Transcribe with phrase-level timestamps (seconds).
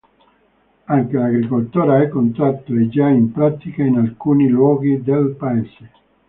[0.85, 5.91] Anche l'agricoltura a contratto è già in pratica in alcuni luoghi del paese.